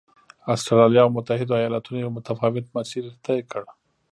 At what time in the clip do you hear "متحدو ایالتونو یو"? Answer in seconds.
1.17-2.11